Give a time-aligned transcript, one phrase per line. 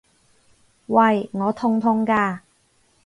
[0.87, 1.29] 喂！
[1.31, 2.39] 我痛痛㗎！